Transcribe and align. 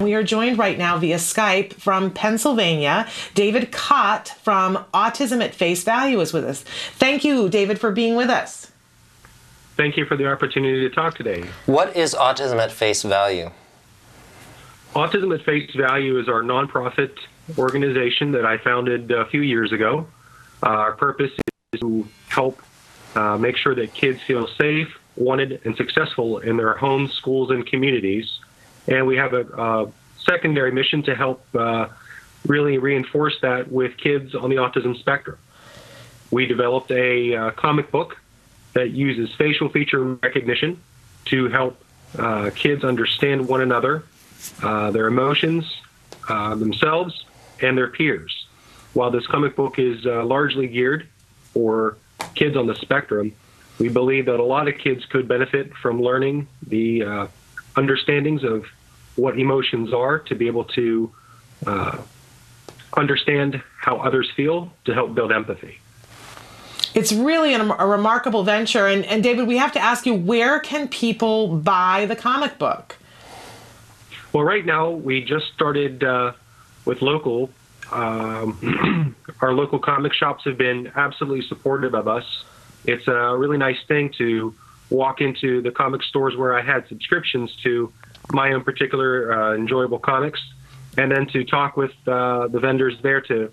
We 0.00 0.14
are 0.14 0.22
joined 0.22 0.58
right 0.58 0.76
now 0.76 0.98
via 0.98 1.16
Skype 1.16 1.74
from 1.74 2.10
Pennsylvania. 2.10 3.08
David 3.34 3.70
Kot 3.70 4.28
from 4.42 4.84
Autism 4.92 5.42
at 5.42 5.54
Face 5.54 5.84
Value 5.84 6.20
is 6.20 6.32
with 6.32 6.44
us. 6.44 6.62
Thank 6.62 7.24
you, 7.24 7.48
David, 7.48 7.78
for 7.78 7.92
being 7.92 8.16
with 8.16 8.28
us. 8.28 8.72
Thank 9.76 9.96
you 9.96 10.04
for 10.04 10.16
the 10.16 10.30
opportunity 10.30 10.88
to 10.88 10.94
talk 10.94 11.16
today. 11.16 11.44
What 11.66 11.96
is 11.96 12.14
Autism 12.14 12.58
at 12.58 12.72
Face 12.72 13.02
Value? 13.02 13.50
Autism 14.94 15.34
at 15.34 15.44
Face 15.44 15.70
Value 15.74 16.18
is 16.18 16.28
our 16.28 16.42
nonprofit 16.42 17.16
organization 17.58 18.32
that 18.32 18.44
I 18.44 18.58
founded 18.58 19.10
a 19.10 19.26
few 19.26 19.40
years 19.40 19.72
ago. 19.72 20.06
Uh, 20.62 20.68
our 20.68 20.92
purpose 20.92 21.32
is 21.72 21.80
to 21.80 22.06
help 22.28 22.60
uh, 23.14 23.38
make 23.38 23.56
sure 23.56 23.74
that 23.74 23.94
kids 23.94 24.20
feel 24.22 24.46
safe, 24.46 24.88
wanted, 25.16 25.60
and 25.64 25.76
successful 25.76 26.38
in 26.38 26.56
their 26.56 26.74
homes, 26.74 27.12
schools, 27.12 27.50
and 27.50 27.66
communities. 27.66 28.40
And 28.86 29.06
we 29.06 29.16
have 29.16 29.32
a, 29.32 29.42
a 29.42 29.92
secondary 30.24 30.72
mission 30.72 31.02
to 31.04 31.14
help 31.14 31.44
uh, 31.54 31.88
really 32.46 32.78
reinforce 32.78 33.34
that 33.42 33.70
with 33.70 33.96
kids 33.96 34.34
on 34.34 34.50
the 34.50 34.56
autism 34.56 34.98
spectrum. 34.98 35.38
We 36.30 36.46
developed 36.46 36.90
a 36.90 37.34
uh, 37.34 37.50
comic 37.52 37.90
book 37.90 38.16
that 38.74 38.90
uses 38.90 39.34
facial 39.36 39.68
feature 39.68 40.02
recognition 40.02 40.82
to 41.26 41.48
help 41.48 41.82
uh, 42.18 42.50
kids 42.54 42.84
understand 42.84 43.48
one 43.48 43.60
another, 43.60 44.04
uh, 44.62 44.90
their 44.90 45.06
emotions, 45.06 45.64
uh, 46.28 46.54
themselves, 46.54 47.24
and 47.62 47.78
their 47.78 47.88
peers. 47.88 48.46
While 48.92 49.10
this 49.10 49.26
comic 49.26 49.56
book 49.56 49.78
is 49.78 50.06
uh, 50.06 50.24
largely 50.24 50.66
geared 50.66 51.08
for 51.52 51.96
kids 52.34 52.56
on 52.56 52.66
the 52.66 52.74
spectrum, 52.74 53.32
we 53.78 53.88
believe 53.88 54.26
that 54.26 54.38
a 54.38 54.44
lot 54.44 54.68
of 54.68 54.78
kids 54.78 55.04
could 55.06 55.26
benefit 55.26 55.74
from 55.74 56.00
learning 56.00 56.46
the 56.66 57.28
understandings 57.76 58.44
of 58.44 58.66
what 59.16 59.38
emotions 59.38 59.92
are 59.92 60.18
to 60.18 60.34
be 60.34 60.46
able 60.46 60.64
to 60.64 61.12
uh, 61.66 61.98
understand 62.96 63.62
how 63.80 63.96
others 63.96 64.30
feel 64.34 64.72
to 64.84 64.94
help 64.94 65.14
build 65.14 65.32
empathy. 65.32 65.78
It's 66.94 67.12
really 67.12 67.54
an, 67.54 67.70
a 67.70 67.86
remarkable 67.86 68.44
venture. 68.44 68.86
And, 68.86 69.04
and 69.06 69.22
David, 69.22 69.48
we 69.48 69.56
have 69.56 69.72
to 69.72 69.80
ask 69.80 70.06
you 70.06 70.14
where 70.14 70.60
can 70.60 70.88
people 70.88 71.56
buy 71.56 72.06
the 72.06 72.14
comic 72.14 72.58
book? 72.58 72.96
Well, 74.32 74.44
right 74.44 74.64
now, 74.64 74.90
we 74.90 75.24
just 75.24 75.52
started 75.52 76.04
uh, 76.04 76.32
with 76.84 77.02
local. 77.02 77.50
Um, 77.92 79.14
our 79.40 79.52
local 79.52 79.78
comic 79.78 80.12
shops 80.12 80.44
have 80.44 80.58
been 80.58 80.90
absolutely 80.94 81.46
supportive 81.46 81.94
of 81.94 82.08
us. 82.08 82.44
It's 82.84 83.06
a 83.08 83.36
really 83.36 83.58
nice 83.58 83.82
thing 83.86 84.12
to 84.18 84.54
walk 84.90 85.20
into 85.20 85.62
the 85.62 85.70
comic 85.70 86.02
stores 86.02 86.36
where 86.36 86.56
I 86.56 86.62
had 86.62 86.86
subscriptions 86.88 87.54
to 87.62 87.92
my 88.32 88.52
own 88.52 88.62
particular 88.64 89.32
uh, 89.32 89.54
enjoyable 89.54 89.98
comics, 89.98 90.40
and 90.96 91.10
then 91.10 91.26
to 91.28 91.44
talk 91.44 91.76
with 91.76 91.92
uh, 92.06 92.48
the 92.48 92.60
vendors 92.60 92.94
there 93.02 93.20
to 93.22 93.50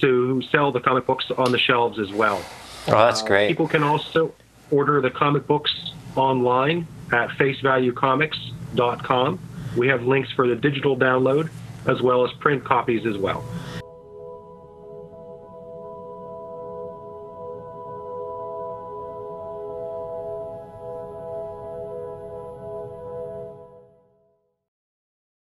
to 0.00 0.42
sell 0.50 0.72
the 0.72 0.80
comic 0.80 1.06
books 1.06 1.30
on 1.36 1.52
the 1.52 1.58
shelves 1.58 1.98
as 1.98 2.10
well. 2.10 2.42
Oh, 2.88 2.92
that's 2.92 3.22
Uh, 3.22 3.26
great. 3.26 3.48
people 3.48 3.68
can 3.68 3.82
also 3.82 4.32
order 4.70 5.00
the 5.02 5.10
comic 5.10 5.46
books 5.46 5.70
online 6.16 6.86
at 7.12 7.28
facevaluecomics.com. 7.30 9.38
We 9.76 9.88
have 9.88 10.04
links 10.04 10.30
for 10.32 10.48
the 10.48 10.56
digital 10.56 10.96
download 10.96 11.50
as 11.86 12.00
well 12.02 12.24
as 12.26 12.32
print 12.34 12.64
copies 12.64 13.04
as 13.06 13.16
well. 13.18 13.44